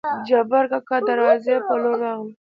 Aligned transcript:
جبارکاکا 0.27 0.97
دې 0.99 1.05
دروازې 1.07 1.55
په 1.67 1.73
لور 1.81 1.97
راغلو. 2.03 2.31